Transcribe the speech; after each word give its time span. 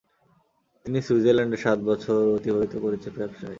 তিনি 0.85 0.99
সুইজারল্যাণ্ডে 1.07 1.57
সাত 1.65 1.79
বছর 1.89 2.19
অতিবাহিত 2.37 2.73
করেছেন 2.83 3.11
ব্যবসায়। 3.19 3.49